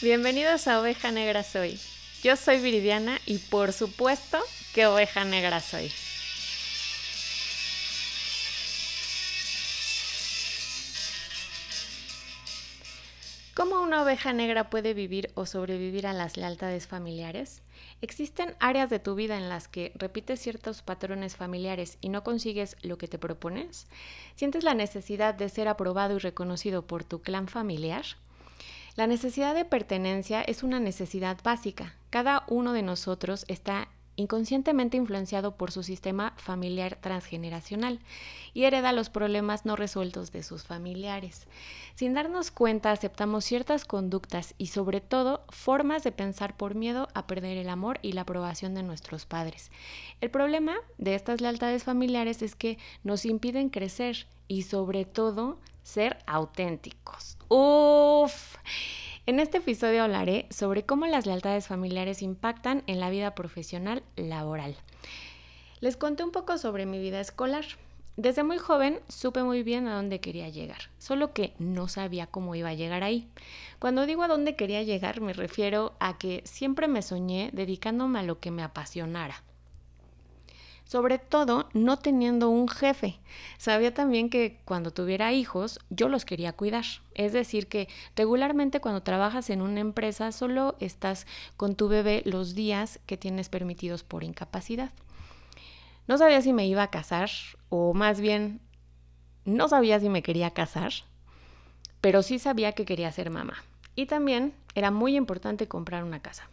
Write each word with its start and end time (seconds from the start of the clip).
Bienvenidos 0.00 0.66
a 0.66 0.80
Oveja 0.80 1.10
Negra 1.12 1.44
Soy. 1.44 1.78
Yo 2.24 2.36
soy 2.36 2.58
Viridiana 2.58 3.20
y 3.24 3.38
por 3.38 3.72
supuesto 3.72 4.38
que 4.74 4.86
Oveja 4.86 5.24
Negra 5.24 5.60
Soy. 5.60 5.92
¿Cómo 13.62 13.80
una 13.80 14.02
oveja 14.02 14.32
negra 14.32 14.70
puede 14.70 14.92
vivir 14.92 15.30
o 15.34 15.46
sobrevivir 15.46 16.08
a 16.08 16.12
las 16.12 16.36
lealtades 16.36 16.88
familiares? 16.88 17.62
¿Existen 18.00 18.56
áreas 18.58 18.90
de 18.90 18.98
tu 18.98 19.14
vida 19.14 19.38
en 19.38 19.48
las 19.48 19.68
que 19.68 19.92
repites 19.94 20.40
ciertos 20.40 20.82
patrones 20.82 21.36
familiares 21.36 21.96
y 22.00 22.08
no 22.08 22.24
consigues 22.24 22.74
lo 22.82 22.98
que 22.98 23.06
te 23.06 23.20
propones? 23.20 23.86
¿Sientes 24.34 24.64
la 24.64 24.74
necesidad 24.74 25.32
de 25.34 25.48
ser 25.48 25.68
aprobado 25.68 26.16
y 26.16 26.18
reconocido 26.18 26.88
por 26.88 27.04
tu 27.04 27.22
clan 27.22 27.46
familiar? 27.46 28.04
La 28.96 29.06
necesidad 29.06 29.54
de 29.54 29.64
pertenencia 29.64 30.42
es 30.42 30.64
una 30.64 30.80
necesidad 30.80 31.38
básica. 31.44 31.94
Cada 32.10 32.42
uno 32.48 32.72
de 32.72 32.82
nosotros 32.82 33.44
está 33.46 33.86
inconscientemente 34.16 34.96
influenciado 34.96 35.56
por 35.56 35.70
su 35.70 35.82
sistema 35.82 36.34
familiar 36.36 36.98
transgeneracional 37.00 38.00
y 38.54 38.64
hereda 38.64 38.92
los 38.92 39.10
problemas 39.10 39.64
no 39.64 39.76
resueltos 39.76 40.32
de 40.32 40.42
sus 40.42 40.64
familiares. 40.64 41.46
Sin 41.94 42.14
darnos 42.14 42.50
cuenta, 42.50 42.90
aceptamos 42.90 43.44
ciertas 43.44 43.84
conductas 43.84 44.54
y 44.58 44.68
sobre 44.68 45.00
todo 45.00 45.44
formas 45.50 46.04
de 46.04 46.12
pensar 46.12 46.56
por 46.56 46.74
miedo 46.74 47.08
a 47.14 47.26
perder 47.26 47.56
el 47.56 47.68
amor 47.68 47.98
y 48.02 48.12
la 48.12 48.22
aprobación 48.22 48.74
de 48.74 48.82
nuestros 48.82 49.26
padres. 49.26 49.70
El 50.20 50.30
problema 50.30 50.76
de 50.98 51.14
estas 51.14 51.40
lealtades 51.40 51.84
familiares 51.84 52.42
es 52.42 52.54
que 52.54 52.78
nos 53.04 53.24
impiden 53.24 53.68
crecer 53.68 54.26
y 54.48 54.62
sobre 54.62 55.04
todo 55.04 55.58
ser 55.82 56.18
auténticos. 56.26 57.38
Uf. 57.48 58.56
En 59.24 59.38
este 59.38 59.58
episodio 59.58 60.02
hablaré 60.02 60.46
sobre 60.50 60.82
cómo 60.82 61.06
las 61.06 61.26
lealtades 61.26 61.68
familiares 61.68 62.22
impactan 62.22 62.82
en 62.88 62.98
la 62.98 63.08
vida 63.08 63.36
profesional 63.36 64.02
laboral. 64.16 64.74
Les 65.78 65.96
conté 65.96 66.24
un 66.24 66.32
poco 66.32 66.58
sobre 66.58 66.86
mi 66.86 66.98
vida 66.98 67.20
escolar. 67.20 67.64
Desde 68.16 68.42
muy 68.42 68.58
joven 68.58 68.98
supe 69.06 69.44
muy 69.44 69.62
bien 69.62 69.86
a 69.86 69.94
dónde 69.94 70.20
quería 70.20 70.48
llegar, 70.48 70.90
solo 70.98 71.32
que 71.32 71.54
no 71.60 71.86
sabía 71.86 72.26
cómo 72.26 72.56
iba 72.56 72.70
a 72.70 72.74
llegar 72.74 73.04
ahí. 73.04 73.28
Cuando 73.78 74.06
digo 74.06 74.24
a 74.24 74.28
dónde 74.28 74.56
quería 74.56 74.82
llegar 74.82 75.20
me 75.20 75.34
refiero 75.34 75.94
a 76.00 76.18
que 76.18 76.42
siempre 76.44 76.88
me 76.88 77.00
soñé 77.00 77.50
dedicándome 77.52 78.18
a 78.18 78.24
lo 78.24 78.40
que 78.40 78.50
me 78.50 78.64
apasionara 78.64 79.44
sobre 80.92 81.18
todo 81.18 81.70
no 81.72 81.98
teniendo 81.98 82.50
un 82.50 82.68
jefe. 82.68 83.18
Sabía 83.56 83.94
también 83.94 84.28
que 84.28 84.60
cuando 84.66 84.90
tuviera 84.90 85.32
hijos 85.32 85.80
yo 85.88 86.10
los 86.10 86.26
quería 86.26 86.52
cuidar. 86.52 86.84
Es 87.14 87.32
decir, 87.32 87.66
que 87.66 87.88
regularmente 88.14 88.82
cuando 88.82 89.02
trabajas 89.02 89.48
en 89.48 89.62
una 89.62 89.80
empresa 89.80 90.32
solo 90.32 90.76
estás 90.80 91.26
con 91.56 91.76
tu 91.76 91.88
bebé 91.88 92.20
los 92.26 92.54
días 92.54 93.00
que 93.06 93.16
tienes 93.16 93.48
permitidos 93.48 94.02
por 94.04 94.22
incapacidad. 94.22 94.90
No 96.08 96.18
sabía 96.18 96.42
si 96.42 96.52
me 96.52 96.66
iba 96.66 96.82
a 96.82 96.90
casar 96.90 97.30
o 97.70 97.94
más 97.94 98.20
bien 98.20 98.60
no 99.46 99.68
sabía 99.68 99.98
si 99.98 100.10
me 100.10 100.22
quería 100.22 100.50
casar, 100.50 100.92
pero 102.02 102.22
sí 102.22 102.38
sabía 102.38 102.72
que 102.72 102.84
quería 102.84 103.10
ser 103.12 103.30
mamá. 103.30 103.54
Y 103.96 104.04
también 104.04 104.52
era 104.74 104.90
muy 104.90 105.16
importante 105.16 105.68
comprar 105.68 106.04
una 106.04 106.20
casa. 106.20 106.50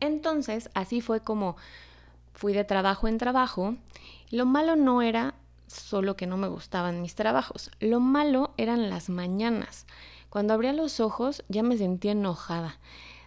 Entonces, 0.00 0.68
así 0.74 1.00
fue 1.00 1.20
como 1.20 1.56
fui 2.38 2.52
de 2.52 2.62
trabajo 2.62 3.08
en 3.08 3.18
trabajo. 3.18 3.74
Lo 4.30 4.46
malo 4.46 4.76
no 4.76 5.02
era 5.02 5.34
solo 5.66 6.16
que 6.16 6.28
no 6.28 6.36
me 6.36 6.46
gustaban 6.46 7.02
mis 7.02 7.16
trabajos, 7.16 7.70
lo 7.80 7.98
malo 7.98 8.54
eran 8.56 8.88
las 8.90 9.10
mañanas. 9.10 9.86
Cuando 10.30 10.54
abría 10.54 10.72
los 10.72 11.00
ojos 11.00 11.42
ya 11.48 11.64
me 11.64 11.76
sentía 11.76 12.12
enojada. 12.12 12.78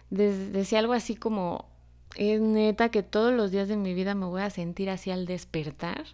decía 0.08 0.78
algo 0.78 0.94
así 0.94 1.14
como, 1.14 1.66
es 2.16 2.40
neta 2.40 2.88
que 2.88 3.02
todos 3.02 3.34
los 3.34 3.50
días 3.50 3.68
de 3.68 3.76
mi 3.76 3.92
vida 3.92 4.14
me 4.14 4.24
voy 4.24 4.40
a 4.40 4.48
sentir 4.48 4.88
así 4.88 5.10
al 5.10 5.26
despertar. 5.26 6.06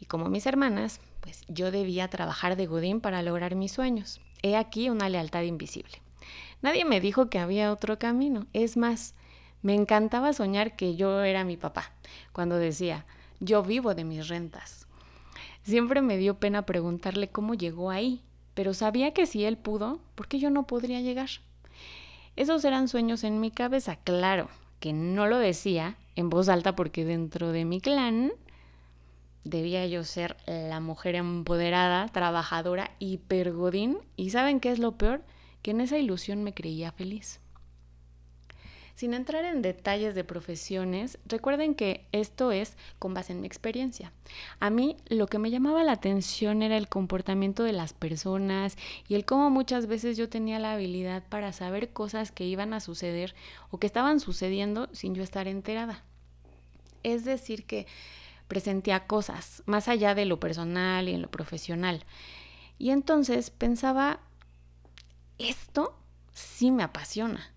Y 0.00 0.06
como 0.06 0.28
mis 0.28 0.46
hermanas, 0.46 1.00
pues 1.20 1.44
yo 1.46 1.70
debía 1.70 2.08
trabajar 2.08 2.56
de 2.56 2.66
Godín 2.66 3.00
para 3.00 3.22
lograr 3.22 3.54
mis 3.54 3.70
sueños. 3.70 4.20
He 4.42 4.56
aquí 4.56 4.90
una 4.90 5.08
lealtad 5.08 5.42
invisible. 5.42 6.02
Nadie 6.62 6.84
me 6.84 7.00
dijo 7.00 7.30
que 7.30 7.38
había 7.38 7.72
otro 7.72 7.96
camino. 7.98 8.46
Es 8.52 8.76
más, 8.76 9.14
me 9.66 9.74
encantaba 9.74 10.32
soñar 10.32 10.76
que 10.76 10.94
yo 10.94 11.24
era 11.24 11.42
mi 11.42 11.56
papá, 11.56 11.90
cuando 12.32 12.54
decía, 12.54 13.04
yo 13.40 13.64
vivo 13.64 13.96
de 13.96 14.04
mis 14.04 14.28
rentas. 14.28 14.86
Siempre 15.64 16.02
me 16.02 16.18
dio 16.18 16.38
pena 16.38 16.64
preguntarle 16.64 17.26
cómo 17.26 17.54
llegó 17.54 17.90
ahí, 17.90 18.22
pero 18.54 18.74
sabía 18.74 19.12
que 19.12 19.26
si 19.26 19.44
él 19.44 19.56
pudo, 19.56 19.98
¿por 20.14 20.28
qué 20.28 20.38
yo 20.38 20.50
no 20.50 20.68
podría 20.68 21.00
llegar? 21.00 21.30
Esos 22.36 22.64
eran 22.64 22.86
sueños 22.86 23.24
en 23.24 23.40
mi 23.40 23.50
cabeza, 23.50 23.96
claro, 23.96 24.48
que 24.78 24.92
no 24.92 25.26
lo 25.26 25.36
decía 25.36 25.96
en 26.14 26.30
voz 26.30 26.48
alta 26.48 26.76
porque 26.76 27.04
dentro 27.04 27.50
de 27.50 27.64
mi 27.64 27.80
clan 27.80 28.30
debía 29.42 29.84
yo 29.88 30.04
ser 30.04 30.36
la 30.46 30.78
mujer 30.78 31.16
empoderada, 31.16 32.06
trabajadora, 32.06 32.92
hipergodín. 33.00 33.98
¿Y 34.14 34.30
saben 34.30 34.60
qué 34.60 34.70
es 34.70 34.78
lo 34.78 34.92
peor? 34.92 35.24
Que 35.62 35.72
en 35.72 35.80
esa 35.80 35.98
ilusión 35.98 36.44
me 36.44 36.54
creía 36.54 36.92
feliz. 36.92 37.40
Sin 38.96 39.12
entrar 39.12 39.44
en 39.44 39.60
detalles 39.60 40.14
de 40.14 40.24
profesiones, 40.24 41.18
recuerden 41.26 41.74
que 41.74 42.06
esto 42.12 42.50
es 42.50 42.78
con 42.98 43.12
base 43.12 43.34
en 43.34 43.42
mi 43.42 43.46
experiencia. 43.46 44.10
A 44.58 44.70
mí 44.70 44.96
lo 45.08 45.26
que 45.26 45.38
me 45.38 45.50
llamaba 45.50 45.84
la 45.84 45.92
atención 45.92 46.62
era 46.62 46.78
el 46.78 46.88
comportamiento 46.88 47.62
de 47.62 47.74
las 47.74 47.92
personas 47.92 48.78
y 49.06 49.14
el 49.14 49.26
cómo 49.26 49.50
muchas 49.50 49.86
veces 49.86 50.16
yo 50.16 50.30
tenía 50.30 50.58
la 50.58 50.72
habilidad 50.72 51.22
para 51.28 51.52
saber 51.52 51.92
cosas 51.92 52.32
que 52.32 52.46
iban 52.46 52.72
a 52.72 52.80
suceder 52.80 53.34
o 53.70 53.78
que 53.78 53.86
estaban 53.86 54.18
sucediendo 54.18 54.88
sin 54.92 55.14
yo 55.14 55.22
estar 55.22 55.46
enterada. 55.46 56.02
Es 57.02 57.26
decir, 57.26 57.66
que 57.66 57.86
presentía 58.48 59.06
cosas 59.06 59.62
más 59.66 59.88
allá 59.88 60.14
de 60.14 60.24
lo 60.24 60.40
personal 60.40 61.10
y 61.10 61.12
en 61.12 61.20
lo 61.20 61.30
profesional. 61.30 62.02
Y 62.78 62.90
entonces 62.90 63.50
pensaba, 63.50 64.20
esto 65.36 65.98
sí 66.32 66.70
me 66.70 66.82
apasiona. 66.82 67.52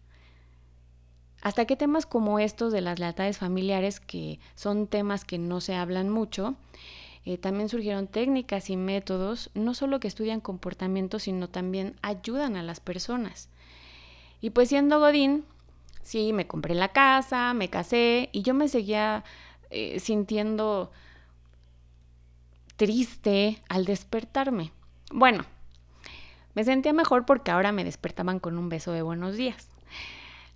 Hasta 1.42 1.66
que 1.66 1.76
temas 1.76 2.06
como 2.06 2.40
estos 2.40 2.74
de 2.74 2.82
las 2.82 3.00
lealtades 3.00 3.38
familiares, 3.38 4.00
que 4.00 4.40
son 4.56 4.88
temas 4.88 5.24
que 5.24 5.38
no 5.38 5.62
se 5.62 5.76
hablan 5.76 6.10
mucho, 6.10 6.56
eh, 7.26 7.38
también 7.38 7.70
surgieron 7.70 8.08
técnicas 8.08 8.70
y 8.70 8.78
métodos, 8.78 9.50
no 9.54 9.74
solo 9.74 10.00
que 10.00 10.08
estudian 10.08 10.42
comportamiento, 10.42 11.20
sino 11.20 11.50
también 11.50 11.96
ayudan 12.02 12.56
a 12.56 12.64
las 12.64 12.80
personas. 12.80 13.50
Y 14.42 14.52
pues 14.52 14.70
siendo 14.70 15.00
Godín, 15.00 15.46
sí, 16.02 16.34
me 16.34 16.48
compré 16.48 16.76
la 16.76 16.90
casa, 16.90 17.54
me 17.54 17.70
casé 17.70 18.30
y 18.32 18.42
yo 18.42 18.54
me 18.54 18.68
seguía 18.68 19.24
eh, 19.70 20.00
sintiendo 20.00 20.92
triste 22.78 23.62
al 23.68 23.86
despertarme. 23.86 24.72
Bueno, 25.12 25.44
me 26.56 26.64
sentía 26.64 26.94
mejor 26.94 27.26
porque 27.26 27.52
ahora 27.52 27.72
me 27.72 27.84
despertaban 27.84 28.40
con 28.40 28.58
un 28.58 28.70
beso 28.70 28.92
de 28.92 29.02
buenos 29.02 29.36
días. 29.36 29.70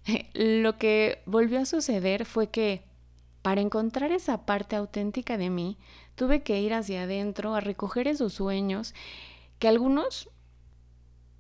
Lo 0.33 0.77
que 0.77 1.21
volvió 1.25 1.59
a 1.59 1.65
suceder 1.65 2.25
fue 2.25 2.49
que 2.49 2.83
para 3.43 3.61
encontrar 3.61 4.11
esa 4.11 4.45
parte 4.45 4.75
auténtica 4.75 5.37
de 5.37 5.49
mí, 5.49 5.77
tuve 6.15 6.43
que 6.43 6.61
ir 6.61 6.73
hacia 6.73 7.03
adentro 7.03 7.53
a 7.55 7.59
recoger 7.59 8.07
esos 8.07 8.33
sueños 8.33 8.95
que 9.59 9.67
algunos 9.67 10.29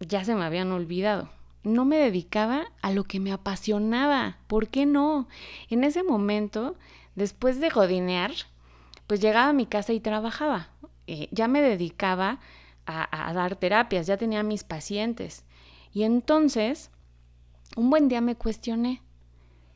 ya 0.01 0.25
se 0.25 0.35
me 0.35 0.43
habían 0.43 0.71
olvidado. 0.71 1.29
No 1.63 1.85
me 1.85 1.97
dedicaba 1.97 2.65
a 2.81 2.91
lo 2.91 3.05
que 3.05 3.21
me 3.21 3.31
apasionaba. 3.31 4.37
¿Por 4.47 4.67
qué 4.67 4.85
no? 4.85 5.29
En 5.69 5.85
ese 5.85 6.03
momento, 6.03 6.75
después 7.15 7.61
de 7.61 7.69
jodinear, 7.69 8.31
pues 9.07 9.21
llegaba 9.21 9.49
a 9.49 9.53
mi 9.53 9.65
casa 9.65 9.93
y 9.93 10.01
trabajaba. 10.01 10.71
Eh, 11.07 11.29
ya 11.31 11.47
me 11.47 11.61
dedicaba 11.61 12.41
a, 12.85 13.29
a 13.29 13.33
dar 13.33 13.55
terapias, 13.55 14.07
ya 14.07 14.17
tenía 14.17 14.43
mis 14.43 14.65
pacientes. 14.65 15.45
Y 15.93 16.03
entonces 16.03 16.91
un 17.75 17.89
buen 17.89 18.07
día 18.07 18.21
me 18.21 18.35
cuestioné, 18.35 19.01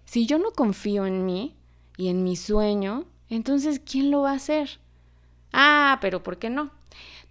si 0.06 0.26
yo 0.26 0.40
no 0.40 0.52
confío 0.52 1.06
en 1.06 1.26
mí 1.26 1.56
y 1.98 2.10
en 2.10 2.24
mi 2.24 2.36
sueño, 2.36 3.06
entonces 3.30 3.80
¿quién 3.80 4.12
lo 4.12 4.22
va 4.22 4.32
a 4.32 4.36
hacer? 4.36 4.80
Ah, 5.52 5.98
pero 6.02 6.24
¿por 6.24 6.38
qué 6.38 6.50
no? 6.50 6.72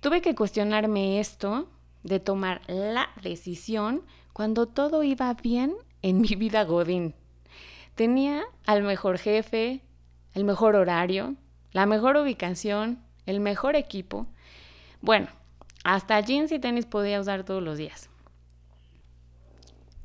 Tuve 0.00 0.20
que 0.20 0.34
cuestionarme 0.34 1.20
esto 1.20 1.68
de 2.02 2.20
tomar 2.20 2.60
la 2.66 3.08
decisión 3.22 4.02
cuando 4.32 4.66
todo 4.66 5.02
iba 5.02 5.32
bien 5.34 5.74
en 6.02 6.20
mi 6.20 6.34
vida 6.36 6.64
Godín. 6.64 7.14
Tenía 7.94 8.44
al 8.66 8.82
mejor 8.82 9.18
jefe, 9.18 9.82
el 10.34 10.44
mejor 10.44 10.76
horario, 10.76 11.34
la 11.72 11.86
mejor 11.86 12.16
ubicación, 12.16 13.02
el 13.24 13.40
mejor 13.40 13.74
equipo. 13.74 14.26
Bueno, 15.00 15.28
hasta 15.84 16.20
jeans 16.20 16.52
y 16.52 16.58
tenis 16.58 16.84
podía 16.84 17.20
usar 17.20 17.44
todos 17.44 17.62
los 17.62 17.78
días 17.78 18.10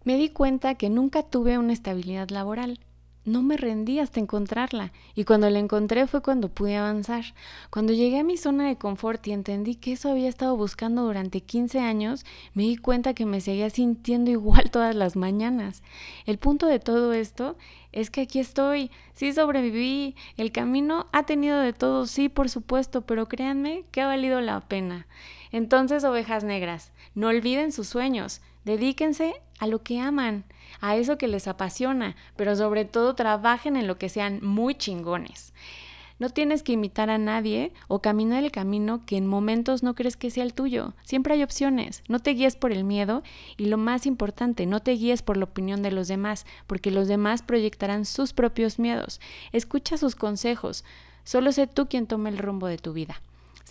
me 0.03 0.17
di 0.17 0.29
cuenta 0.29 0.75
que 0.75 0.89
nunca 0.89 1.23
tuve 1.23 1.57
una 1.57 1.73
estabilidad 1.73 2.29
laboral. 2.29 2.79
no 3.23 3.43
me 3.43 3.55
rendí 3.55 3.99
hasta 3.99 4.19
encontrarla 4.19 4.91
y 5.13 5.25
cuando 5.25 5.47
la 5.51 5.59
encontré 5.59 6.07
fue 6.07 6.23
cuando 6.23 6.49
pude 6.49 6.75
avanzar. 6.77 7.23
Cuando 7.69 7.93
llegué 7.93 8.17
a 8.17 8.23
mi 8.23 8.35
zona 8.35 8.67
de 8.67 8.77
confort 8.77 9.27
y 9.27 9.31
entendí 9.31 9.75
que 9.75 9.91
eso 9.91 10.09
había 10.09 10.27
estado 10.27 10.57
buscando 10.57 11.03
durante 11.03 11.41
15 11.41 11.79
años, 11.81 12.25
me 12.55 12.63
di 12.63 12.77
cuenta 12.77 13.13
que 13.13 13.27
me 13.27 13.39
seguía 13.39 13.69
sintiendo 13.69 14.31
igual 14.37 14.71
todas 14.71 14.95
las 14.95 15.15
mañanas. 15.15 15.83
El 16.25 16.39
punto 16.39 16.65
de 16.65 16.79
todo 16.79 17.13
esto 17.13 17.57
es 17.91 18.09
que 18.09 18.21
aquí 18.21 18.39
estoy, 18.39 18.89
sí 19.13 19.33
sobreviví, 19.33 20.15
el 20.37 20.51
camino 20.51 21.05
ha 21.11 21.23
tenido 21.23 21.59
de 21.59 21.73
todo, 21.73 22.07
sí, 22.07 22.27
por 22.27 22.49
supuesto, 22.49 23.01
pero 23.01 23.27
créanme 23.27 23.83
que 23.91 24.01
ha 24.01 24.07
valido 24.07 24.41
la 24.41 24.61
pena. 24.61 25.05
Entonces, 25.51 26.03
ovejas 26.03 26.43
negras, 26.43 26.91
no 27.15 27.27
olviden 27.27 27.71
sus 27.71 27.87
sueños, 27.87 28.41
dedíquense 28.63 29.33
a 29.59 29.67
lo 29.67 29.83
que 29.83 29.99
aman 29.99 30.45
a 30.79 30.95
eso 30.95 31.17
que 31.17 31.27
les 31.27 31.47
apasiona, 31.47 32.15
pero 32.35 32.55
sobre 32.55 32.85
todo 32.85 33.15
trabajen 33.15 33.75
en 33.75 33.87
lo 33.87 33.97
que 33.97 34.09
sean 34.09 34.39
muy 34.41 34.75
chingones. 34.75 35.53
No 36.19 36.29
tienes 36.29 36.61
que 36.61 36.73
imitar 36.73 37.09
a 37.09 37.17
nadie 37.17 37.73
o 37.87 37.99
caminar 37.99 38.43
el 38.43 38.51
camino 38.51 39.03
que 39.07 39.17
en 39.17 39.25
momentos 39.25 39.81
no 39.81 39.95
crees 39.95 40.17
que 40.17 40.29
sea 40.29 40.43
el 40.43 40.53
tuyo. 40.53 40.93
Siempre 41.03 41.33
hay 41.33 41.41
opciones. 41.41 42.03
No 42.07 42.19
te 42.19 42.35
guíes 42.35 42.55
por 42.55 42.71
el 42.71 42.83
miedo 42.83 43.23
y 43.57 43.65
lo 43.65 43.77
más 43.77 44.05
importante, 44.05 44.67
no 44.67 44.81
te 44.81 44.91
guíes 44.91 45.23
por 45.23 45.35
la 45.37 45.45
opinión 45.45 45.81
de 45.81 45.89
los 45.89 46.07
demás, 46.07 46.45
porque 46.67 46.91
los 46.91 47.07
demás 47.07 47.41
proyectarán 47.41 48.05
sus 48.05 48.33
propios 48.33 48.77
miedos. 48.77 49.19
Escucha 49.51 49.97
sus 49.97 50.15
consejos. 50.15 50.85
Solo 51.23 51.51
sé 51.51 51.65
tú 51.65 51.87
quien 51.87 52.05
tome 52.05 52.29
el 52.29 52.37
rumbo 52.37 52.67
de 52.67 52.77
tu 52.77 52.93
vida. 52.93 53.19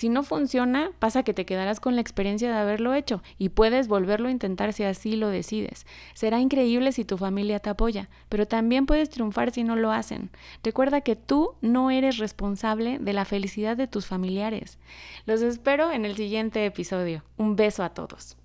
Si 0.01 0.09
no 0.09 0.23
funciona, 0.23 0.93
pasa 0.99 1.25
que 1.25 1.35
te 1.35 1.45
quedarás 1.45 1.79
con 1.79 1.95
la 1.95 2.01
experiencia 2.01 2.51
de 2.51 2.57
haberlo 2.57 2.95
hecho 2.95 3.23
y 3.37 3.51
puedes 3.51 3.87
volverlo 3.87 4.29
a 4.29 4.31
intentar 4.31 4.73
si 4.73 4.83
así 4.83 5.15
lo 5.15 5.29
decides. 5.29 5.85
Será 6.15 6.41
increíble 6.41 6.93
si 6.93 7.05
tu 7.05 7.19
familia 7.19 7.61
te 7.61 7.69
apoya, 7.69 8.09
pero 8.31 8.49
también 8.49 8.87
puedes 8.87 9.11
triunfar 9.11 9.51
si 9.51 9.63
no 9.63 9.77
lo 9.77 9.93
hacen. 9.93 10.31
Recuerda 10.65 11.03
que 11.03 11.17
tú 11.17 11.53
no 11.61 11.91
eres 11.91 12.17
responsable 12.17 12.99
de 12.99 13.13
la 13.13 13.27
felicidad 13.27 13.77
de 13.77 13.89
tus 13.89 14.07
familiares. 14.07 14.79
Los 15.27 15.43
espero 15.43 15.93
en 15.93 16.07
el 16.07 16.17
siguiente 16.17 16.65
episodio. 16.65 17.23
Un 17.37 17.55
beso 17.55 17.83
a 17.83 17.91
todos. 17.91 18.39